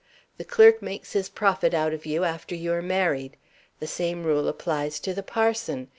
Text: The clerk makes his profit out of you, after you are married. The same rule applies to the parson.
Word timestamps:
The 0.37 0.43
clerk 0.43 0.81
makes 0.81 1.13
his 1.13 1.29
profit 1.29 1.75
out 1.75 1.93
of 1.93 2.07
you, 2.07 2.23
after 2.23 2.55
you 2.55 2.73
are 2.73 2.81
married. 2.81 3.37
The 3.79 3.85
same 3.85 4.23
rule 4.23 4.47
applies 4.47 4.99
to 5.01 5.13
the 5.13 5.21
parson. 5.21 5.89